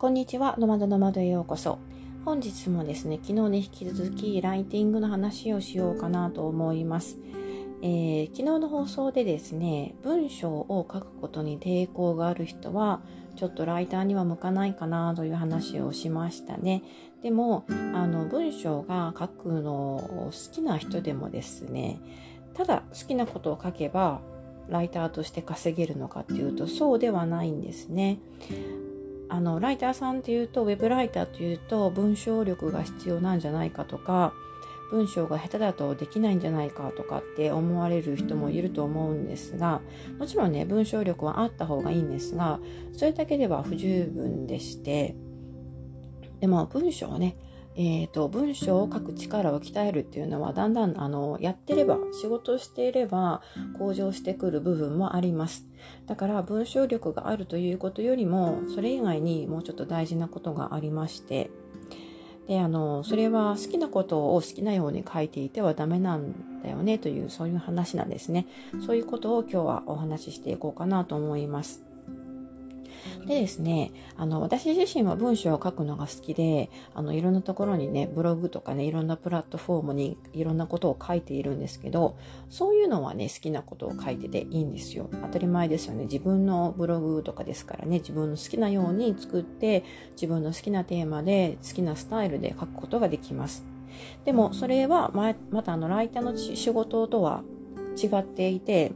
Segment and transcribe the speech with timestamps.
[0.00, 1.78] こんにちは、ノマドノマドへようこそ。
[2.24, 7.18] 本日もですね、昨日に引き続きライティングの話をしようかなと思います。
[7.82, 13.02] えー、昨日の放送でですね、文章を書くことに抵抗がある人は、
[13.36, 16.82] ちょっとライターには向かないかなという話をしましたね。
[17.22, 22.00] でも、あの、文章が書くのを好きな人でもですね、
[22.54, 24.22] ただ好きなことを書けば、
[24.70, 28.18] ライターとして稼げるのかっていうとそうではないんですね。
[29.30, 34.34] あのライターさんっていうとウェブライターっていうと文章力が必要なんじゃないかとか
[34.90, 39.80] 文章が下手だとできないんじゃないかとかって思われる人もいると思うんですが
[40.18, 42.58] もちろんね文章力はあった方がいいんですが
[42.92, 45.14] それだけでは不十分でして
[46.40, 47.36] でも文章をね
[47.76, 53.42] えーと、文章を書く力を鍛えるっていうのはだんだんあのやってれば仕事していれば
[53.78, 55.66] 向上してくる部分もあります。
[56.06, 61.50] だから文章力があるということよりもそれ以外にもうちょっと大事なことがありまして。
[62.48, 68.48] であのそれは好きなことを好きなように書いていてはダメなんだよねというそういう話なんですね。
[68.84, 71.89] そういうことを今日はお話ししていこうかなと思います。
[73.26, 82.16] でですね、あの、私自身は文章を書くのが好きで、あの、いろんなところにね、ブログとかね、いろんなプラットフォームにいろんなことを書いているんですけど、
[82.48, 85.08] そういうのはね、好きなことを書いてていいんですよ。
[85.10, 86.04] 当たり前ですよね。
[86.04, 93.64] 自分のブログとかですからね、自分の好きなように作って、自分の好きなテーマで、好きなスタイルで書くことができます。
[94.24, 97.42] でも、それはま、またあの、ライターの仕事とは
[98.02, 98.92] 違っていて、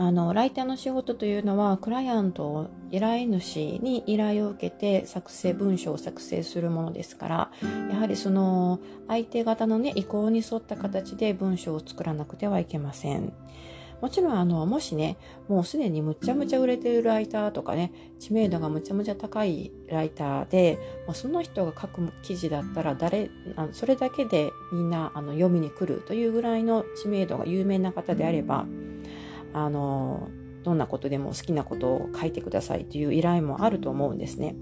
[0.00, 7.50] あの、ライターの仕事というのは、クライアントを、依頼主に依頼を受けて作成、文章を作成するものですから、
[7.92, 13.34] やはりその、相手方のね、意向に沿った形で文章を作らなくてはいけません。
[14.00, 28.64] もちろん、あの、もしね、もうすでにむちゃむちゃ売れてるライターとかね、知名度がむちゃむちゃ高いライターで、まあ、その人が書く記事だったら、誰、あそれだけでみんなあの読みに来るというぐらいの知名度が有名な方であれば、
[29.52, 30.28] あの、
[30.62, 34.54] どんなことでも好きなことを書いてくださいという依頼もあると思うんですね。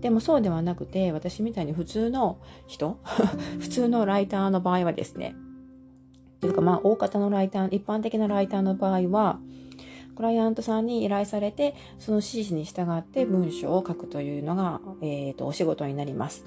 [0.00, 2.98] でもそうではなくて、私みたいに普通の人
[3.58, 5.34] 普通のライターの場合はですね、
[6.40, 9.40] というかまあ大方のライター、一般的なライターの場合は、
[10.16, 16.44] クライアントさんに依頼されて、その指示に従って文章を書くというのが、えっ、ー、と、お仕事になります。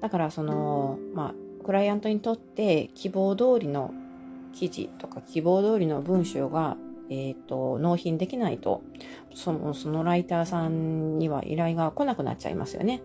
[0.00, 3.92] だからその、まあ、クライアントにとって希望通りの
[4.52, 6.76] 記事とか希望通りの文章が
[7.10, 8.82] えっ、ー、と、納品できないと、
[9.34, 13.00] その、そのライターさんには依頼が来なくなっちゃいますよね。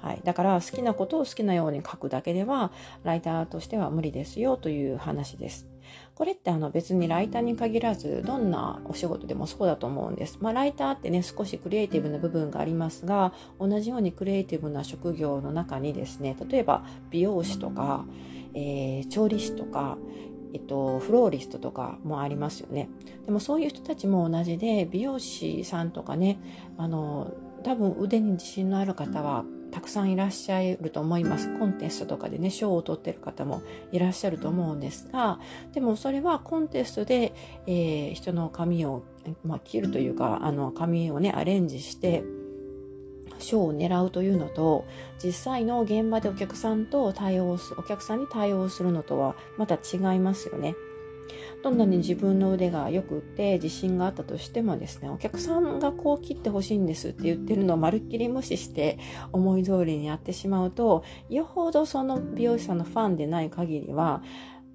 [0.00, 0.20] はい。
[0.22, 2.72] だから好きなことを好きなように書くだけでは、
[3.02, 5.68] ライターとしては無理ですよという話です。
[6.14, 10.38] これってあの別にライターに限らず、どんなお仕事でもそうだと思うんです。
[10.40, 18.04] まあライターってね、少しクリエイティブな部分がありますが、同じようにクリエイティブな職業の中にですね、例えば美容師とか、
[18.54, 19.98] えー、調理師とか、
[20.52, 22.88] えっと、フローリストとかもありますよね。
[23.26, 26.40] でもそういう人たちも同じで、美容師さんとかね、
[26.76, 27.32] あの、
[27.64, 31.56] 多分腕に自信のある方はたくさんいらっしゃると思います。
[31.58, 35.40] コンテストとかでね、賞を取ってる方もいらっしゃると思うんですが、
[35.72, 37.34] でもそれはコンテストで、
[37.66, 39.04] えー、人の髪を、
[39.44, 42.24] まあ、切るというか、あの、髪をね、アレンジして、
[43.42, 44.86] 賞を狙うというのと
[45.22, 50.74] 実際の現場でお客さんと対応すお客さんに対応するのとはまた違いますよね。
[51.62, 58.98] どんなに自分の腕が良くって自信があったとしてもですね、お客さんがこう切ってほしいんですって言ってるのをまるっきり無視して
[59.32, 64.22] 思い通りにやってしまうと、よほどその美容師さんのファンでない限りは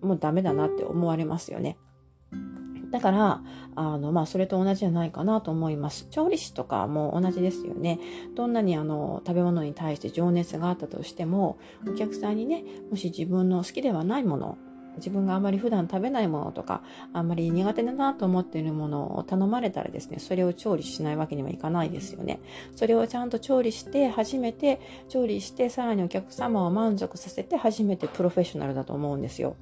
[0.00, 1.76] もうダメだなって思われますよね。
[2.90, 3.42] だから、
[3.76, 6.06] あの、まあ、それと同じじゃないかなと思います。
[6.10, 7.98] 調理師とかも同じですよね。
[8.34, 11.58] どんなにあの、食べ物に対して情熱があったとしても、
[11.88, 14.58] お客さんにね、もし自分の好きではないもの、
[14.96, 16.82] 自分があまり普段食べないものとか、
[17.12, 22.40] あんまり苦手だなと思っているものを頼まれたらですね、それを調理しないわけにはいかないですよね。
[22.74, 29.56] それをちゃんと調理して、初めて、調理して、さらにお客様を満足させて、初めてプロフェッショナルだと思うんですよ。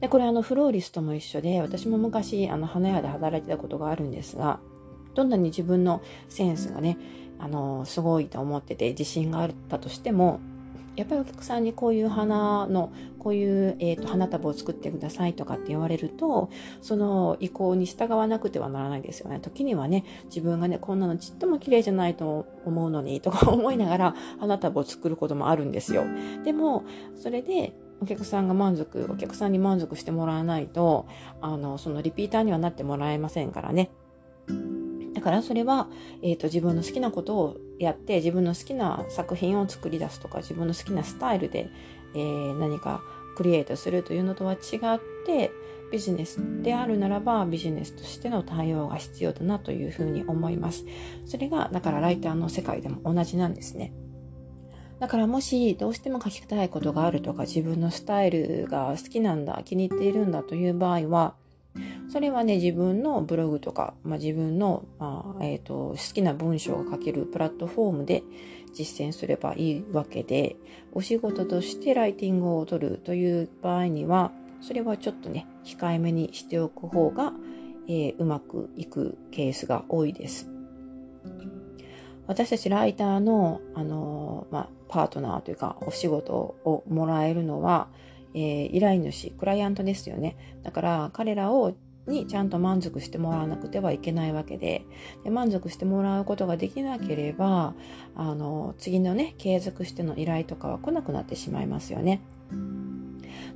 [0.00, 4.60] で、これあのフローリストも一緒で、私も昔あの花屋で働いてたことがあるんですが、
[5.14, 6.98] どんなに自分のセンスがね、
[7.38, 10.40] あの、すごいと思ってて自信があったとしても、
[10.96, 16.50] やっぱりお客さんにこういう花の、こういう、えーと、花束を作ってくださいとかって言われると、
[16.82, 19.40] その意向に従わなくてはならないですよね。
[19.40, 26.04] 時にはね、自分がね、こんなのちっとも綺麗じゃないと思うのにとか思いながら花束を作ることもあるんですよ。
[26.44, 31.06] でも、それでお客さんが満足、お客さんに満足してもらわないと、
[31.40, 33.90] あの、そのリピーターにはなってもらえませんからね。
[35.20, 35.88] だからそれは、
[36.22, 41.68] えーと、自分の好きなことをやって自分の好きな作品を作り出すとか自分の好きなスタイルで、
[42.14, 43.02] えー、何か
[43.36, 45.50] クリエイトするというのとは違って
[45.92, 50.86] ビジネスであるならばビジネスとしての対応が必要だなというふうに思います。
[51.26, 53.92] それがだからライターの世界でも同じなんですね。
[55.00, 61.34] だからもしどうしても書きたいことがあるとか自分のスタイルが好きなんだ気に入っているんだという場合は
[62.08, 68.24] それはね、自分のブログとか、まあ、自分の、まあ、えっ、ー、と、好きな文章が書けるプラットフォームで
[68.74, 70.56] 実践すればいいわけで、
[70.92, 77.32] お仕事としてライティングを取るという場合には、それはちょっとね、控えめにしておく方が、
[77.86, 80.50] えー、うまくいくケースが多いです。
[82.30, 87.88] 私たちライターの、あの、まあ、パートナーというか、お仕事をもらえるのは、
[88.34, 90.36] えー、依頼主、クライアントですよね。
[90.62, 91.74] だから、彼らを
[92.06, 94.82] にちゃんと満足してもらわなくてはいけないわけで
[95.22, 97.74] で満足してもらうことができなければ
[98.16, 102.20] あの次のね継続しての依頼とかは来なくなってしまいますよね。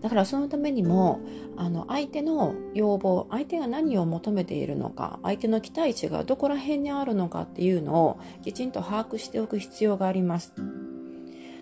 [0.00, 1.20] だからそのためにも
[1.56, 10.52] あの相手の要望相手が何を求めているのか相手の期待値がどこら辺にあるのかっていうのをきちんと把握しておく必要があります。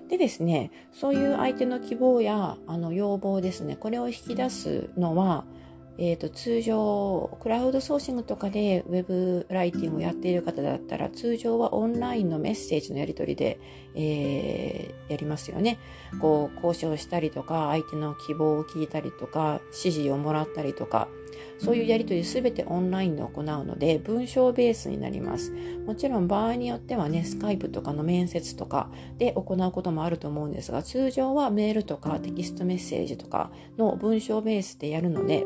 [0.08, 5.44] でですねそういう相手の希望やあの要望ですねこれを引き出すのは
[5.98, 13.60] えーと、通常クラウドソーシングとかでウェブライティングをやっている方だったら通常はオンラインのメッセージのやり取りで、
[13.94, 15.78] えー、やりますよね。
[16.20, 21.08] こう交渉したりとか相手の希望を聞いたりとか指示をもらったりとか
[21.58, 25.52] そういうやり取りすべてオンラインで行うので文章ベースになります。
[25.86, 35.44] もちろん場合によってはねスカイプとかの面接とかで行うこともあると思うんですが通常はメールとかテキストメッセージとかの文章ベースでやるので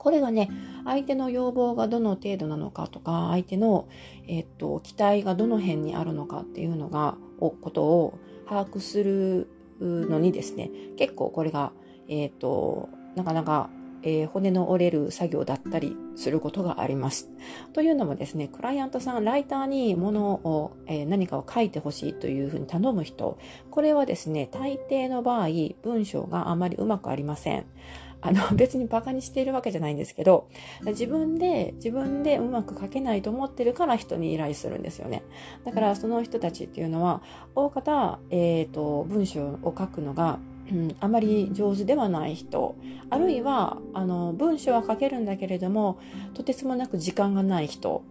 [0.00, 0.48] これがね、
[0.86, 3.86] 相手の要望がどの程度なのかとか、相手の、
[4.26, 8.18] えっと、期待がどの辺にあるのかっていうのが、おことを
[8.48, 11.72] 把握するのにですね、結構これが、
[12.08, 13.68] えっと、なかなか、
[14.02, 17.28] えー、骨の折れる作業だったりすることがあります。
[17.74, 23.38] というのもですね、クライアントさん、ライターにものを、えー、何かを書いてほしいというふうに頼む人、
[23.70, 25.48] これはですね、大抵の場合、
[25.82, 27.66] 文章があまりうまくありません。
[28.22, 30.48] あの、 別にバカにしているわけじゃないんですけど、
[30.86, 35.22] 自分で、自分でうまく書けないと思ってるから人に依頼するんですよね。
[35.64, 37.22] だからその人たちっていうのは、
[37.54, 40.38] 大方、えっ、ー、と、文章を書くのが、
[40.70, 42.76] うん、あまり上手ではない人、
[43.08, 45.98] あるいは、あの、文章は書けるんだけれども、
[46.34, 48.02] とてつもなく時間がない人、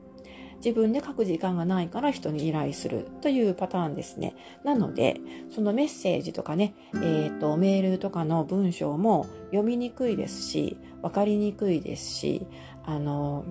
[0.63, 4.35] 自分で書く時間がないから人に依頼するというパターンですね。
[4.63, 5.19] なので、
[5.49, 12.47] そのメッセージとかね、えっ、ー、と、メールとかの文章も読みにくいですし、わかりにくいですし、
[12.85, 13.45] あの、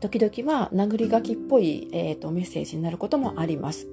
[0.00, 3.88] 時々は殴り書きっぽい、えーと、メッセージになることもあります。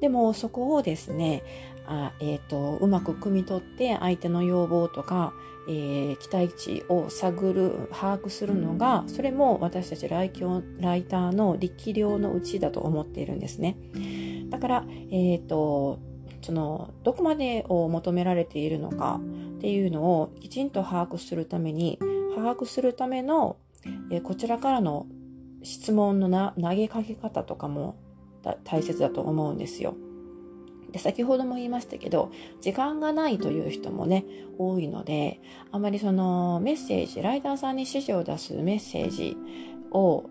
[0.00, 1.42] でもそこをですね、
[1.86, 5.34] あえーとうまく汲み取って相手の要望とか、
[5.66, 10.32] えー、期待値を探る、把握するのが、それも私たちライ
[10.78, 13.76] ライターの力量のうちだと思っているんですね。
[14.50, 16.00] だから、え、ー、と、
[16.42, 19.20] その、どこまでを求められているのか
[19.56, 21.98] っていうのをきちんと把握するために、
[22.34, 23.56] 把握するための、
[24.10, 25.06] え、こちらからの
[25.64, 27.96] 質問のな投げかけ方とかも
[28.64, 29.96] 大切だと思うんですよ。
[30.92, 32.30] で、先ほども言いましたけど、
[32.60, 34.24] 時間がないという人もね、
[34.58, 35.40] 多いので、
[35.72, 39.36] あまりそのメッセージ、ライターさんに指示を出すメッセージ
[39.90, 40.30] を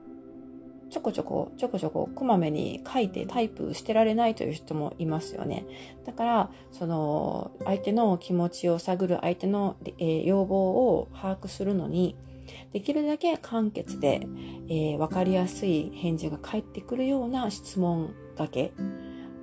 [0.94, 5.66] ちょこちょこ、ちょこちょこ、こまめに書いてタイプしてられないという人もいますよね。
[6.06, 12.16] だから、その、相手の気持ちを探る、相手の、え、要望を把握するのに、
[12.72, 14.28] できるだけ簡潔で、
[14.68, 18.74] えー、分かりやすい返事が返ってくるような質問だけ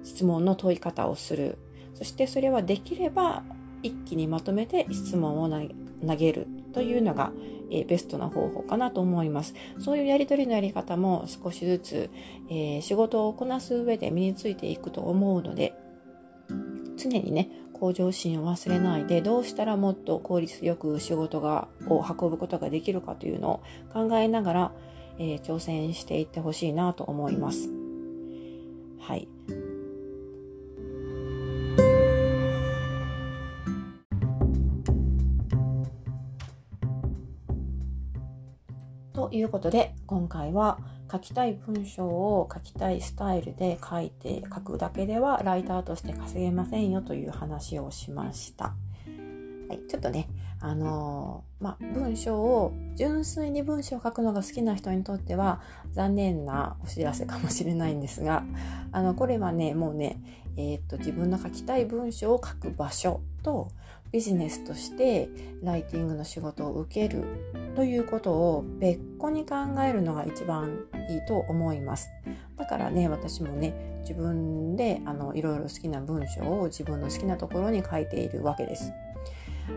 [0.02, 1.59] 質問の問い方をする。
[1.95, 3.42] そしてそれはできれば
[3.83, 7.33] 一気にまとめて質問を投げるというのが、
[7.73, 9.54] えベストな方法かなと思います。
[9.78, 12.11] そういうやりとりのやり方も少しずつ、
[12.49, 15.75] えー、仕事をこなす上で身についていくと思うので、
[16.97, 17.49] 常にね、
[17.81, 24.73] 向上心を忘れないで、どうしたらもっと効率よく仕事が、を運ぶことができるかというのを考えながら、
[25.19, 27.71] えー、挑戦していってほしいなと思います。
[29.01, 29.27] はい。
[39.31, 48.75] ということで、今回は書きたい文章を書きたいスタイルで書いて書くだけではライターとして稼げませんよという話をしました。
[49.69, 55.61] はい、ちょっとね、あのまあ、文章を純粋に文章を書くのが好きな人にとっては
[55.93, 58.43] 残念なお知らせかもしれないんですが
[58.91, 60.21] あのこれはねもうね、
[60.57, 63.71] えー、っと自分の書きたい文章を書く場所と
[64.12, 65.29] ビジネスとして
[65.62, 67.25] ライティングの仕事を受ける
[67.76, 72.11] ということを別個に考えるのが一番いいと思います。
[72.57, 78.93] だからね、私もね、自分であのいろいろ好きな文章を自分の好きなところに書いているわけです。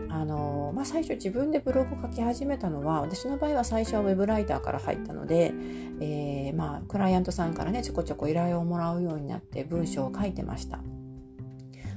[0.08, 5.52] あのまあ、最初自分でブログを書き始めたのは私の場合は最初はウェブライターから入ったので、
[6.00, 10.80] えー、まあ、クライアントさんからねちょこちょこ依頼をもらうようになって文章を書いてました。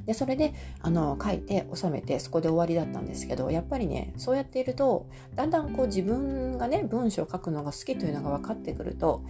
[0.08, 9.24] で、それで、あの、書いて収めて、そこで終わりだったんですけど、やっぱりね、そうやっていると、だんだんこう自分がね、文章を書くのが好きというのが分かってくると、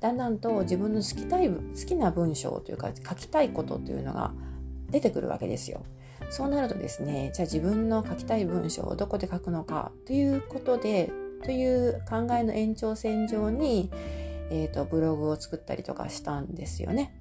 [0.00, 4.32] だんだんと自分の好きたい、好きな文章というか、書きたいことというのが
[4.90, 5.84] 出てくるわけですよ。
[6.30, 11.12] そうなるとですね、じゃあ自分の書きたい文章をどこで書くのかということで、
[11.44, 13.90] という考えの延長線上に、
[14.50, 17.18] え、ー、と、ブログを作ったりとかしたんですよね。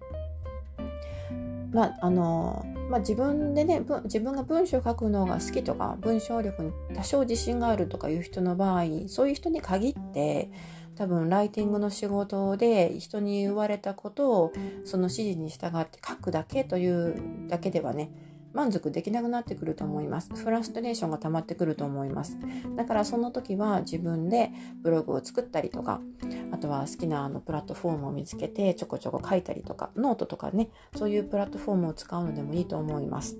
[1.72, 10.52] まあ、あの、まあ、自分でね、自分が文章を書くのが好きとか、文章力に多少自信があるとかいう人の場合、そういう人に限って、
[10.98, 18.12] 多分ライティングの仕事で人に言われたことをその指示に従って書くだけというだけではね
[18.54, 20.30] 満足できなくなってくると思います。
[20.36, 22.38] フラストレーションが溜まってくると思います。
[22.76, 26.02] だからその時は自分でブログを作ったりとか、
[26.52, 33.38] あとは好きなあのプラットフォームを見つけてちょこちょこ書いたりとか、ノートとかね、そういうプラットフォームを使うのでもいいと思います。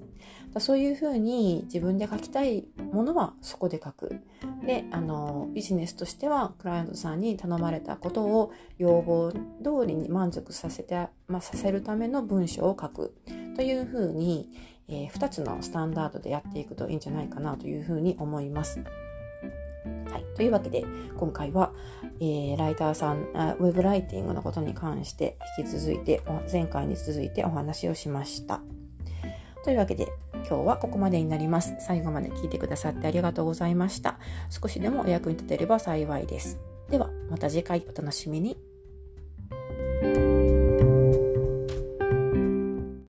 [0.60, 4.22] そういうふうに自分で書きたいものはそこで書く。
[4.66, 9.40] で、あの、ビジネスとしてはクライアントさんに頼まれたことを要望通
[9.88, 13.16] りに満足させて、まあ、させるための文章を書く
[13.56, 14.50] というふうに、
[14.88, 18.82] えー、2つのスタンダードでやっていくといいんじゃないかなというふうに思います。
[20.12, 20.26] はい。
[20.36, 20.86] というわけで、
[21.18, 21.72] 今回は、
[22.20, 26.22] えー、ライターさんあ、ウェブライティングのことに関して引き続いて、
[26.52, 28.62] 前回に続いてお話をしました。
[29.64, 30.08] というわけで、
[30.48, 31.76] 今日はここまでになります。
[31.80, 34.18] 最後まで聞いてくださってありがとうございました。
[34.50, 36.60] 少しでもお役に立てれば幸いです。
[36.90, 38.71] では、また次回お楽しみに。